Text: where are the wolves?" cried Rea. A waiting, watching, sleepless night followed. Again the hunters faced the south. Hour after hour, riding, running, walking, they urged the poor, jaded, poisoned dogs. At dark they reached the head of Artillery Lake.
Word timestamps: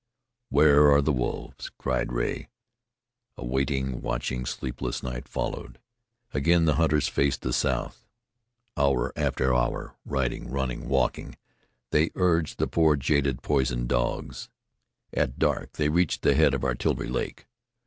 where 0.49 0.91
are 0.91 0.99
the 0.99 1.13
wolves?" 1.13 1.69
cried 1.77 2.11
Rea. 2.11 2.47
A 3.37 3.45
waiting, 3.45 4.01
watching, 4.01 4.47
sleepless 4.47 5.03
night 5.03 5.27
followed. 5.27 5.79
Again 6.33 6.65
the 6.65 6.73
hunters 6.77 7.07
faced 7.07 7.43
the 7.43 7.53
south. 7.53 8.07
Hour 8.75 9.13
after 9.15 9.53
hour, 9.53 9.93
riding, 10.03 10.49
running, 10.49 10.89
walking, 10.89 11.37
they 11.91 12.09
urged 12.15 12.57
the 12.57 12.65
poor, 12.65 12.95
jaded, 12.95 13.43
poisoned 13.43 13.89
dogs. 13.89 14.49
At 15.13 15.37
dark 15.37 15.73
they 15.73 15.87
reached 15.89 16.23
the 16.23 16.33
head 16.33 16.55
of 16.55 16.63
Artillery 16.63 17.07
Lake. 17.07 17.45